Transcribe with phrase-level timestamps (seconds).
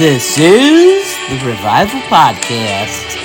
[0.00, 3.18] This is the Revival Podcast.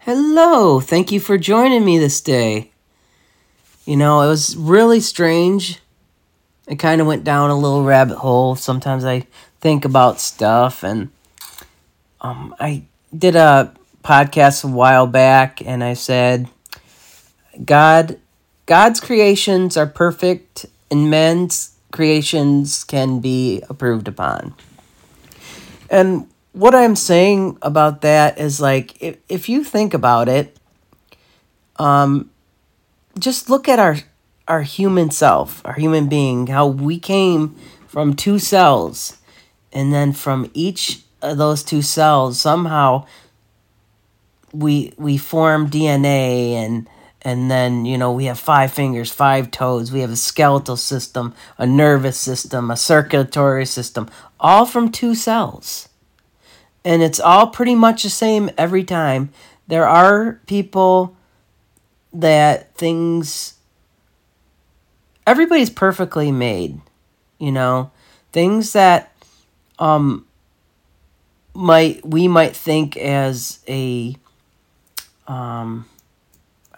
[0.00, 2.72] Hello, thank you for joining me this day.
[3.86, 5.80] You know, it was really strange.
[6.70, 8.54] I kind of went down a little rabbit hole.
[8.54, 9.26] Sometimes I
[9.60, 11.10] think about stuff, and
[12.20, 12.84] um, I
[13.16, 13.74] did a
[14.04, 16.48] podcast a while back, and I said,
[17.64, 18.20] God,
[18.66, 24.54] God's creations are perfect, and men's creations can be approved upon.
[25.90, 30.56] And what I'm saying about that is like if, if you think about it,
[31.76, 32.30] um,
[33.18, 33.96] just look at our
[34.50, 37.56] our human self, our human being, how we came
[37.86, 39.18] from two cells,
[39.72, 43.04] and then from each of those two cells somehow
[44.52, 46.88] we we form DNA and
[47.20, 51.34] and then you know we have five fingers five toes we have a skeletal system
[51.58, 54.08] a nervous system a circulatory system
[54.40, 55.90] all from two cells
[56.84, 59.30] and it's all pretty much the same every time.
[59.66, 61.16] There are people
[62.12, 63.54] that things
[65.26, 66.80] everybody's perfectly made,
[67.38, 67.90] you know,
[68.32, 69.12] things that
[69.78, 70.26] um
[71.54, 74.16] might we might think as a
[75.26, 75.86] um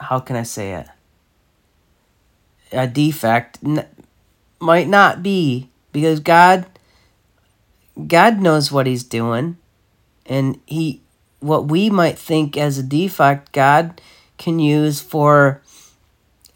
[0.00, 0.86] how can I say it?
[2.72, 3.86] A defect n-
[4.58, 6.66] might not be because God
[8.08, 9.58] God knows what he's doing
[10.26, 11.00] and he
[11.40, 14.00] what we might think as a defect god
[14.38, 15.61] can use for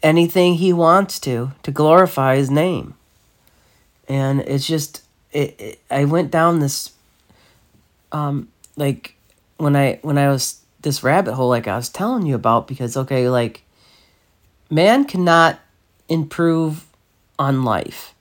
[0.03, 2.93] anything he wants to to glorify his name.
[4.07, 6.91] And it's just it, it i went down this
[8.13, 8.47] um
[8.77, 9.15] like
[9.57, 12.95] when i when i was this rabbit hole like i was telling you about because
[12.95, 13.63] okay like
[14.69, 15.59] man cannot
[16.07, 16.85] improve
[17.37, 18.13] on life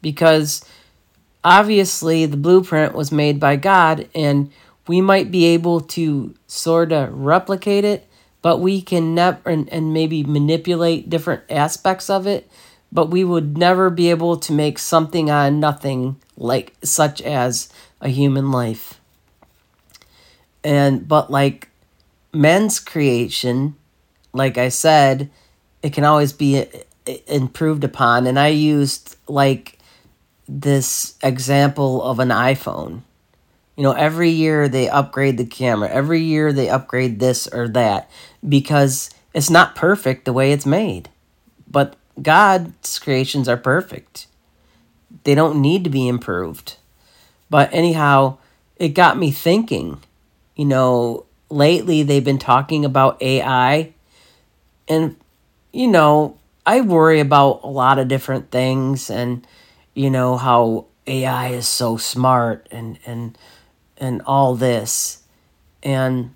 [0.00, 0.64] because
[1.44, 4.50] obviously the blueprint was made by god and
[4.86, 8.06] we might be able to sort of replicate it,
[8.42, 12.48] but we can never and, and maybe manipulate different aspects of it,
[12.92, 17.68] but we would never be able to make something on nothing like such as
[18.00, 19.00] a human life.
[20.62, 21.68] And but like
[22.32, 23.76] men's creation,
[24.32, 25.30] like I said,
[25.82, 29.78] it can always be uh, improved upon and I used like
[30.48, 33.02] this example of an iPhone
[33.76, 35.88] you know, every year they upgrade the camera.
[35.88, 38.10] Every year they upgrade this or that
[38.46, 41.10] because it's not perfect the way it's made.
[41.70, 44.28] But God's creations are perfect.
[45.24, 46.76] They don't need to be improved.
[47.50, 48.38] But anyhow,
[48.76, 50.00] it got me thinking.
[50.54, 53.92] You know, lately they've been talking about AI
[54.88, 55.16] and
[55.72, 59.46] you know, I worry about a lot of different things and
[59.94, 63.36] you know how AI is so smart and and
[63.98, 65.22] and all this.
[65.82, 66.34] And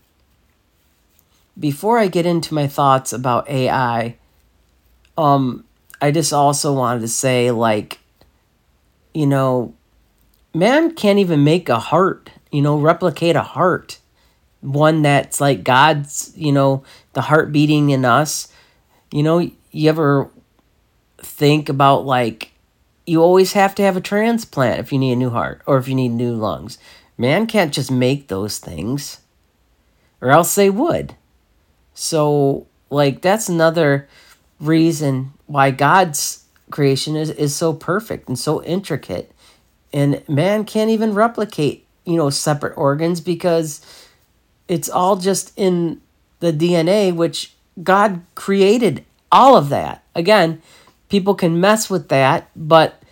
[1.59, 4.16] before I get into my thoughts about AI,
[5.19, 5.65] um,
[6.00, 7.98] I just also wanted to say, like,
[9.12, 9.75] you know,
[10.54, 13.98] man can't even make a heart, you know, replicate a heart.
[14.60, 18.53] One that's like God's, you know, the heart beating in us.
[19.10, 20.31] You know, you ever
[21.19, 22.53] think about like,
[23.06, 25.88] you always have to have a transplant if you need a new heart or if
[25.88, 26.78] you need new lungs.
[27.20, 29.20] Man can't just make those things,
[30.22, 31.16] or else they would.
[31.92, 34.08] So, like, that's another
[34.58, 39.33] reason why God's creation is, is so perfect and so intricate.
[39.92, 43.84] And man can't even replicate, you know, separate organs because
[44.66, 46.00] it's all just in
[46.39, 47.53] the DNA, which
[47.83, 50.03] God created all of that.
[50.15, 50.62] Again,
[51.10, 53.03] people can mess with that, but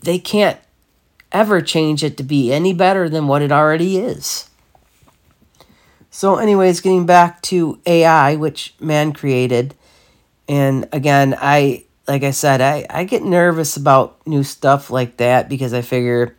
[0.00, 0.58] they can't
[1.32, 4.48] ever change it to be any better than what it already is.
[6.10, 9.74] So, anyways, getting back to AI, which man created,
[10.48, 15.48] and again, I like I said, I, I get nervous about new stuff like that
[15.48, 16.36] because I figure,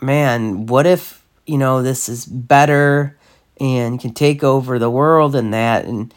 [0.00, 3.16] man, what if, you know, this is better
[3.58, 5.86] and can take over the world and that?
[5.86, 6.12] And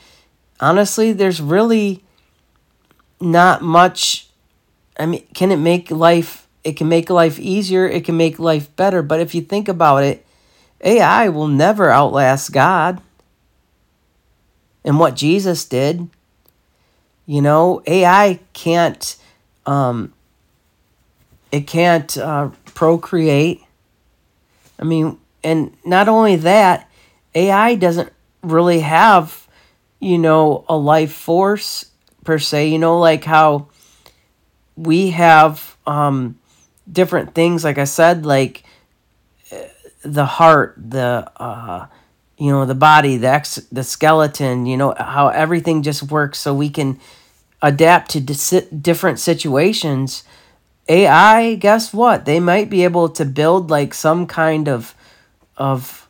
[0.60, 2.04] honestly, there's really
[3.22, 4.30] not much.
[5.00, 8.76] I mean, can it make life it can make life easier, it can make life
[8.76, 9.02] better.
[9.02, 10.26] But if you think about it,
[10.82, 13.02] AI will never outlast God
[14.84, 16.10] and what Jesus did.
[17.26, 19.16] You know, AI can't,
[19.66, 20.14] um,
[21.52, 23.62] it can't uh, procreate.
[24.80, 26.90] I mean, and not only that,
[27.36, 29.48] AI doesn't really have,
[30.00, 31.86] you know, a life force
[32.24, 32.70] per se.
[32.70, 33.68] You know, like how
[34.76, 36.40] we have um,
[36.92, 38.64] different things, like I said, like
[39.52, 39.58] uh,
[40.04, 41.88] the heart, the, uh,
[42.38, 46.54] you know, the body, the, ex- the skeleton, you know, how everything just works so
[46.54, 47.00] we can
[47.62, 50.24] adapt to dis- different situations.
[50.88, 52.26] AI, guess what?
[52.26, 54.96] They might be able to build like some kind of
[55.58, 56.08] of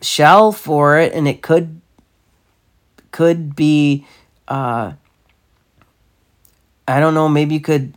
[0.00, 1.80] shell for it, and it could
[3.12, 4.06] could be
[4.48, 4.92] uh,
[6.88, 7.94] I don't know, maybe you could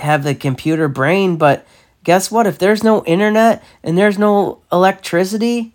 [0.00, 1.66] have the computer brain, but
[2.04, 2.46] guess what?
[2.46, 5.74] If there's no internet and there's no electricity,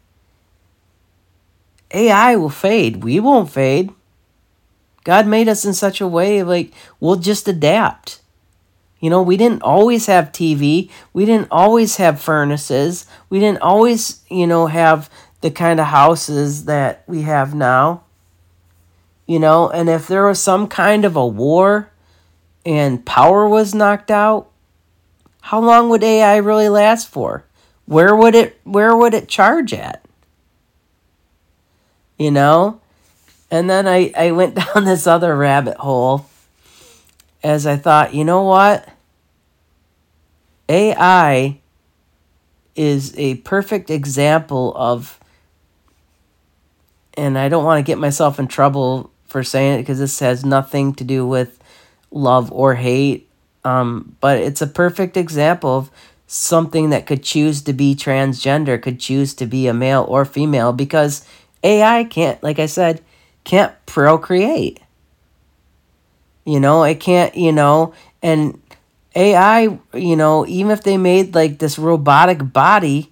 [1.91, 3.03] AI will fade.
[3.03, 3.91] We won't fade.
[5.03, 8.21] God made us in such a way like we'll just adapt.
[8.99, 10.89] You know, we didn't always have TV.
[11.11, 13.07] We didn't always have furnaces.
[13.29, 15.09] We didn't always, you know, have
[15.41, 18.03] the kind of houses that we have now.
[19.25, 21.90] You know, and if there was some kind of a war
[22.65, 24.49] and power was knocked out,
[25.41, 27.45] how long would AI really last for?
[27.85, 30.05] Where would it where would it charge at?
[32.17, 32.79] You know?
[33.49, 36.27] And then I, I went down this other rabbit hole
[37.43, 38.87] as I thought, you know what?
[40.69, 41.59] AI
[42.75, 45.19] is a perfect example of,
[47.15, 50.45] and I don't want to get myself in trouble for saying it because this has
[50.45, 51.60] nothing to do with
[52.11, 53.29] love or hate,
[53.63, 55.91] um, but it's a perfect example of
[56.27, 60.71] something that could choose to be transgender, could choose to be a male or female
[60.73, 61.25] because
[61.63, 63.01] AI can't, like I said,
[63.43, 64.79] can't procreate.
[66.45, 67.93] You know, it can't, you know,
[68.23, 68.59] and
[69.15, 73.11] AI, you know, even if they made like this robotic body,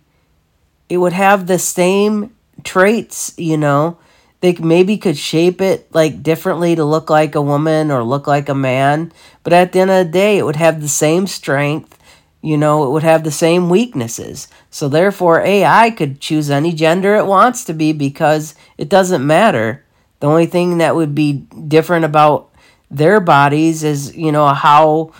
[0.87, 3.97] it would have the same traits, you know.
[4.41, 8.47] They maybe could shape it like differently to look like a woman or look like
[8.47, 9.11] a man,
[9.43, 11.97] but at the end of the day, it would have the same strength,
[12.41, 14.47] you know, it would have the same weaknesses.
[14.71, 19.83] So therefore, AI could choose any gender it wants to be because it doesn't matter.
[20.21, 21.33] The only thing that would be
[21.67, 22.49] different about
[22.89, 25.11] their bodies is, you know, how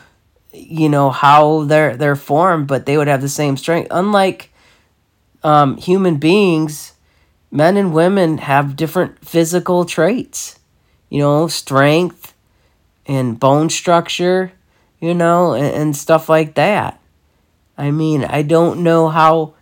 [0.51, 3.87] you know how they're they're formed, but they would have the same strength.
[3.91, 4.51] Unlike
[5.43, 6.93] um, human beings,
[7.51, 10.59] men and women have different physical traits.
[11.09, 12.33] You know, strength
[13.05, 14.51] and bone structure.
[14.99, 16.99] You know, and, and stuff like that.
[17.77, 19.53] I mean, I don't know how.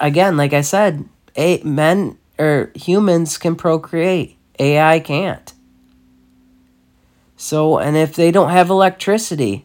[0.00, 4.36] Again, like I said, a men or humans can procreate.
[4.58, 5.52] AI can't.
[7.36, 9.64] So, and if they don't have electricity,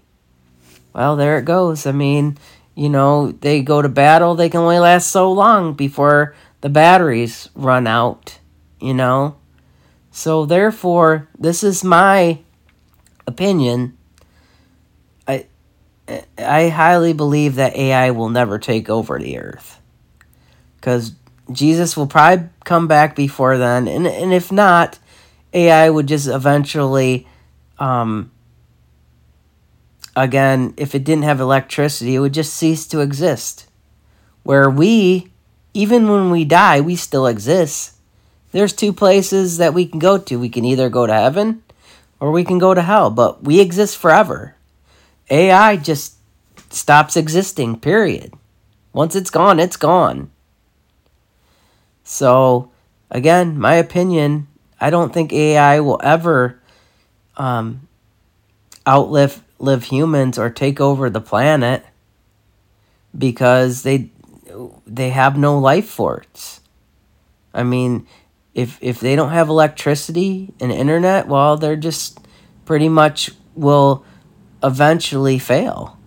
[0.93, 1.87] well, there it goes.
[1.87, 2.37] I mean,
[2.75, 7.49] you know, they go to battle, they can only last so long before the batteries
[7.55, 8.39] run out,
[8.79, 9.35] you know?
[10.11, 12.39] So, therefore, this is my
[13.27, 13.97] opinion.
[15.27, 15.47] I
[16.37, 19.81] I highly believe that AI will never take over the earth.
[20.79, 21.11] Cuz
[21.51, 24.99] Jesus will probably come back before then, and and if not,
[25.53, 27.27] AI would just eventually
[27.77, 28.31] um,
[30.15, 33.67] again, if it didn't have electricity, it would just cease to exist.
[34.43, 35.32] Where we,
[35.73, 37.95] even when we die, we still exist.
[38.51, 40.39] There's two places that we can go to.
[40.39, 41.63] We can either go to heaven
[42.19, 44.55] or we can go to hell, but we exist forever.
[45.29, 46.15] AI just
[46.69, 48.33] stops existing, period.
[48.93, 50.29] Once it's gone, it's gone.
[52.03, 52.71] So,
[53.09, 54.47] again, my opinion,
[54.79, 56.61] I don't think AI will ever
[57.37, 57.87] um,
[58.87, 61.85] outlive live humans or take over the planet
[63.17, 64.11] because they
[64.85, 66.61] they have no life force.
[67.53, 68.07] I mean,
[68.53, 72.19] if if they don't have electricity and internet, well, they're just
[72.65, 74.05] pretty much will
[74.63, 75.97] eventually fail.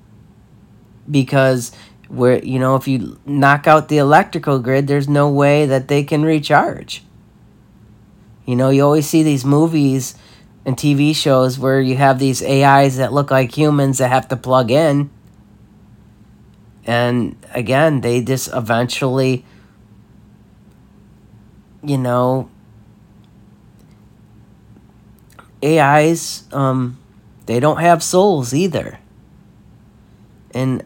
[1.10, 1.72] Because
[2.08, 6.02] where you know, if you knock out the electrical grid, there's no way that they
[6.02, 7.02] can recharge.
[8.44, 10.14] You know, you always see these movies
[10.64, 14.36] and TV shows where you have these AIs that look like humans that have to
[14.36, 15.10] plug in.
[16.86, 19.44] And again, they just eventually,
[21.82, 22.48] you know,
[25.64, 26.98] AIs, um,
[27.46, 29.00] they don't have souls either.
[30.52, 30.84] And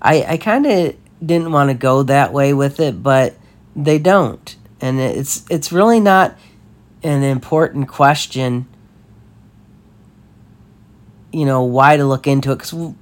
[0.00, 3.36] I, I kind of didn't want to go that way with it, but
[3.76, 4.56] they don't.
[4.80, 6.36] And it's it's really not
[7.02, 8.66] an important question
[11.34, 12.94] you know why to look into it because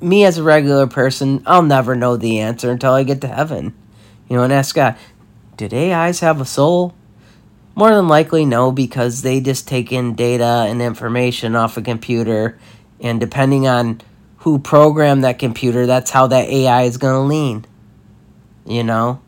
[0.00, 3.74] me as a regular person, I'll never know the answer until I get to heaven.
[4.28, 4.96] You know, and ask God,
[5.56, 6.94] did AIs have a soul?
[7.74, 12.58] More than likely, no, because they just take in data and information off a computer,
[13.00, 14.00] and depending on
[14.38, 17.66] who programmed that computer, that's how that AI is going to lean.
[18.64, 19.20] You know?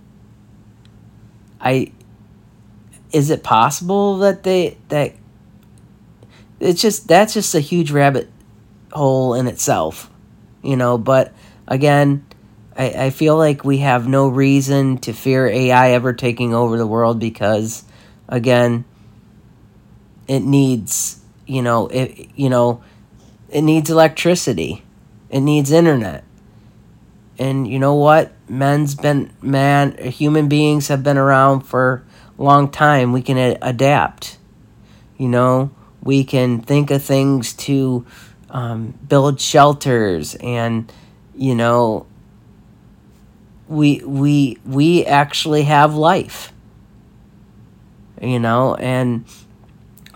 [1.60, 1.92] I
[3.12, 5.14] is it possible that they that
[6.60, 8.30] it's just that's just a huge rabbit
[8.92, 10.10] hole in itself
[10.62, 11.32] you know but
[11.66, 12.24] again
[12.76, 16.86] I, I feel like we have no reason to fear ai ever taking over the
[16.86, 17.84] world because
[18.28, 18.84] again
[20.26, 22.82] it needs you know it you know
[23.48, 24.82] it needs electricity.
[25.30, 26.24] It needs internet.
[27.38, 28.32] And you know what?
[28.48, 32.04] Men's been man human beings have been around for
[32.38, 33.12] a long time.
[33.12, 34.38] We can adapt.
[35.16, 38.06] You know we can think of things to
[38.50, 40.90] um, build shelters and
[41.36, 42.06] you know
[43.68, 46.52] we we we actually have life
[48.20, 49.24] you know and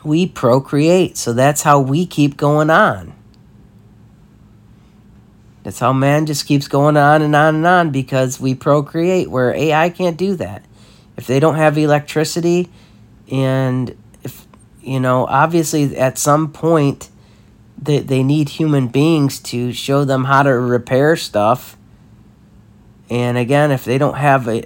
[0.02, 3.12] we procreate so that's how we keep going on
[5.62, 9.54] that's how man just keeps going on and on and on because we procreate where
[9.54, 10.64] AI can't do that.
[11.16, 12.68] If they don't have electricity
[13.30, 14.46] and if
[14.80, 17.10] you know, obviously at some point
[17.82, 21.76] they they need human beings to show them how to repair stuff.
[23.10, 24.64] And again, if they don't have a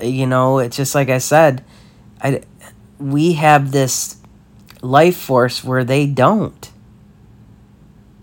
[0.00, 1.64] you know, it's just like I said,
[2.20, 2.42] I
[2.98, 4.16] we have this
[4.80, 6.70] life force where they don't.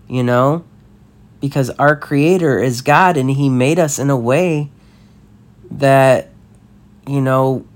[0.08, 0.64] You know?
[1.40, 4.70] because our creator is God and he made us in a way
[5.70, 6.30] that
[7.06, 7.66] you know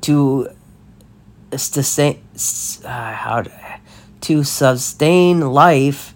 [0.00, 0.48] to
[1.54, 2.22] sustain
[2.84, 3.42] uh, how
[4.28, 6.14] to, sustain life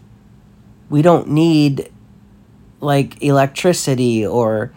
[0.92, 1.90] we don't need
[2.80, 4.72] like electricity or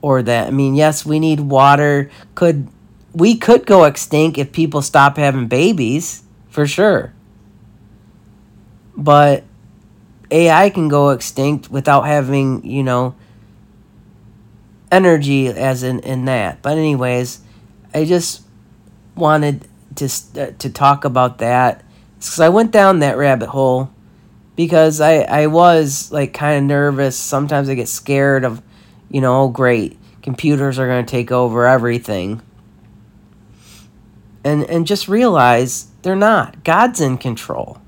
[0.00, 0.46] or that.
[0.46, 2.10] I mean yes we need water.
[2.34, 2.68] Could
[3.12, 7.12] we could go extinct if people stop having babies for sure.
[8.96, 9.44] But
[10.30, 13.14] AI can go extinct without having, you know,
[14.90, 16.62] energy as in, in that.
[16.62, 17.40] But anyways,
[17.92, 18.42] I just
[19.14, 21.84] wanted to uh, to talk about that
[22.18, 23.90] because I went down that rabbit hole
[24.56, 27.16] because I I was like kind of nervous.
[27.16, 28.62] Sometimes I get scared of,
[29.10, 32.42] you know, oh great, computers are going to take over everything.
[34.44, 36.64] And and just realize they're not.
[36.64, 37.80] God's in control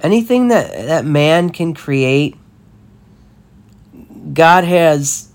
[0.00, 2.36] anything that that man can create
[4.32, 5.30] god has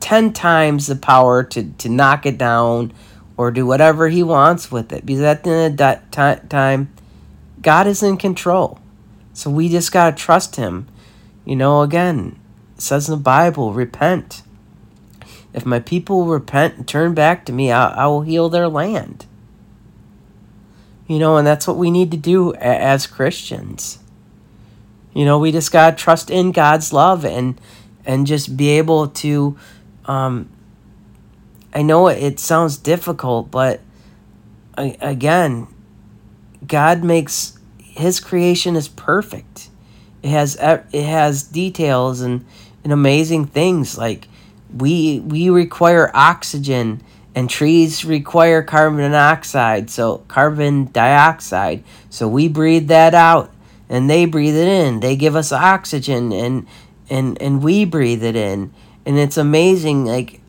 [0.00, 2.92] 10 times the power to to knock it down
[3.40, 6.92] or do whatever he wants with it because at the end of that time
[7.62, 8.78] god is in control.
[9.32, 10.86] So we just got to trust him.
[11.46, 12.38] You know again
[12.76, 14.42] it says in the bible repent.
[15.54, 19.24] If my people repent and turn back to me I, I will heal their land.
[21.06, 24.00] You know, and that's what we need to do as Christians.
[25.14, 27.58] You know, we just got to trust in God's love and
[28.04, 29.56] and just be able to
[30.04, 30.50] um
[31.72, 33.80] I know it sounds difficult, but
[34.76, 35.68] again,
[36.66, 39.68] God makes his creation is perfect.
[40.22, 40.56] It has
[40.92, 42.44] it has details and,
[42.84, 44.28] and amazing things like
[44.76, 47.02] we we require oxygen
[47.34, 51.84] and trees require carbon dioxide so carbon dioxide.
[52.08, 53.52] So we breathe that out
[53.88, 55.00] and they breathe it in.
[55.00, 56.66] They give us oxygen and
[57.08, 58.72] and and we breathe it in.
[59.06, 60.40] And it's amazing like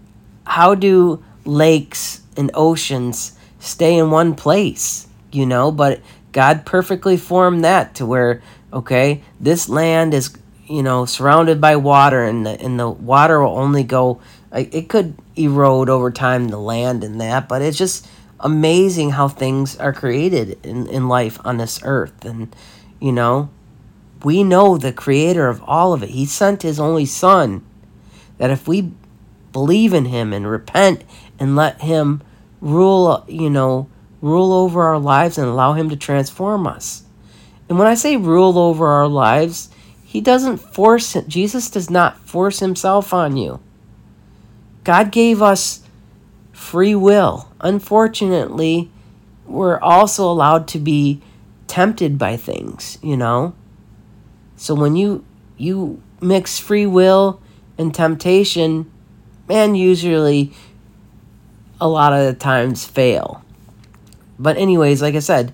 [0.46, 6.00] how do lakes and oceans stay in one place you know but
[6.32, 10.36] god perfectly formed that to where okay this land is
[10.68, 14.20] you know surrounded by water and the and the water will only go
[14.54, 18.08] it could erode over time the land and that, but it's just
[18.40, 22.26] amazing how things are created in, in life on this earth.
[22.26, 22.54] And,
[23.00, 23.50] you know,
[24.24, 26.10] we know the creator of all of it.
[26.10, 27.64] He sent his only son
[28.38, 28.92] that if we
[29.52, 31.04] believe in him and repent
[31.40, 32.22] and let him
[32.60, 33.90] rule, you know,
[34.22, 37.04] rule over our lives and allow him to transform us.
[37.68, 39.70] And when I say rule over our lives,
[40.04, 41.28] he doesn't force it.
[41.28, 43.60] Jesus does not force himself on you.
[44.84, 45.82] God gave us
[46.52, 47.52] free will.
[47.62, 48.92] Unfortunately,
[49.46, 51.22] we're also allowed to be
[51.68, 53.56] tempted by things, you know?
[54.58, 55.26] So when you
[55.58, 57.42] you mix free will
[57.78, 58.92] and temptation,
[59.48, 60.54] man usually
[61.80, 63.44] a lot of the times fail.
[64.38, 65.54] But anyways, like I said,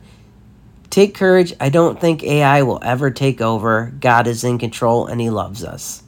[0.90, 1.54] take courage.
[1.60, 3.94] I don't think AI will ever take over.
[4.00, 6.04] God is in control and He loves us.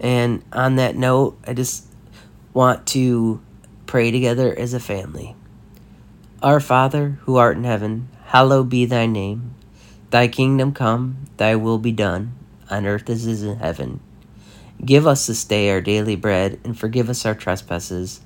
[0.00, 1.86] And on that note, I just
[2.52, 3.40] want to
[3.86, 5.34] pray together as a family.
[6.42, 9.54] Our Father, who art in heaven, hallowed be thy name.
[10.10, 12.32] Thy kingdom come, thy will be done,
[12.70, 14.00] on earth as it is in heaven.
[14.84, 18.20] Give us this day our daily bread, and forgive us our trespasses,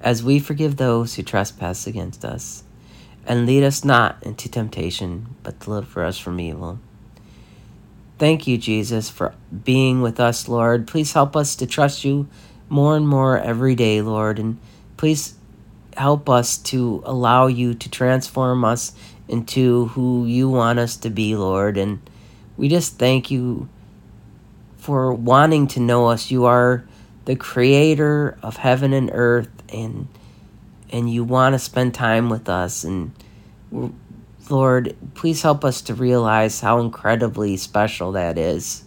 [0.00, 2.64] as we forgive those who trespass against us
[3.26, 6.78] and lead us not into temptation, but deliver us from evil.
[8.18, 9.34] Thank you, Jesus, for
[9.64, 10.86] being with us, Lord.
[10.86, 12.28] Please help us to trust you
[12.68, 14.38] more and more every day, Lord.
[14.38, 14.58] And
[14.96, 15.34] please
[15.96, 18.92] help us to allow you to transform us
[19.26, 21.76] into who you want us to be, Lord.
[21.76, 22.00] And
[22.56, 23.68] we just thank you
[24.84, 26.30] for wanting to know us.
[26.30, 26.84] You are
[27.24, 30.08] the creator of heaven and earth, and
[30.90, 32.84] and you want to spend time with us.
[32.84, 33.12] And
[34.50, 38.84] Lord, please help us to realize how incredibly special that is.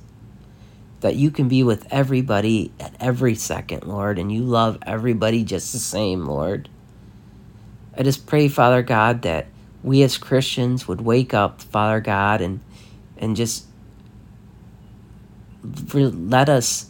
[1.00, 5.74] That you can be with everybody at every second, Lord, and you love everybody just
[5.74, 6.70] the same, Lord.
[7.98, 9.48] I just pray, Father God, that
[9.82, 12.60] we as Christians would wake up, Father God, and
[13.18, 13.66] and just
[15.64, 16.90] let us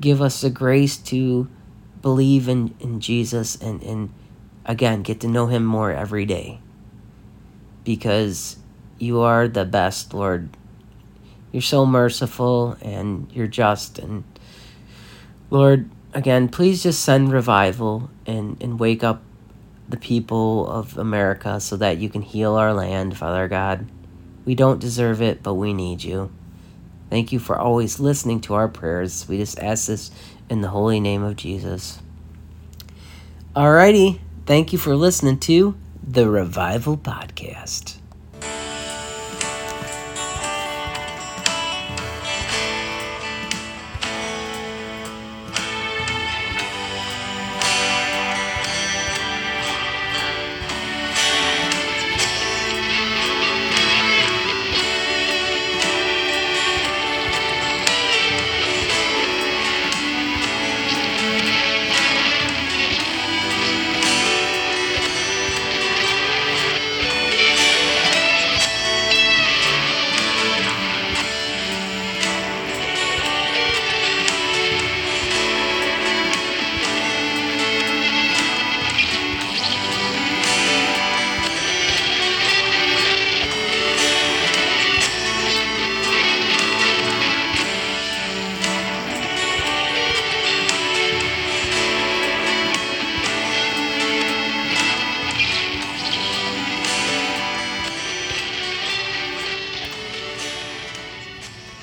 [0.00, 1.48] give us the grace to
[2.02, 4.12] believe in, in Jesus and, and
[4.64, 6.60] again, get to know Him more every day.
[7.84, 8.56] Because
[8.98, 10.56] you are the best, Lord.
[11.52, 13.98] You're so merciful and you're just.
[13.98, 14.24] And
[15.50, 19.22] Lord, again, please just send revival and, and wake up
[19.88, 23.86] the people of America so that you can heal our land, Father God.
[24.44, 26.30] We don't deserve it, but we need you.
[27.10, 29.28] Thank you for always listening to our prayers.
[29.28, 30.10] We just ask this
[30.48, 32.00] in the holy name of Jesus.
[33.54, 34.18] Alrighty.
[34.46, 37.98] Thank you for listening to the Revival Podcast.